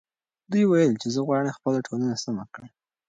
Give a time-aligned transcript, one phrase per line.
[0.51, 2.69] دې وویل چې زه غواړم خپله ټولنه سمه کړم.